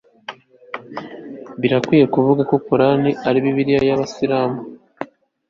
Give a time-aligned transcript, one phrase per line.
[1.61, 4.59] birakwiye kuvuga ko qor'ani ari bibiliya y'abayisilamu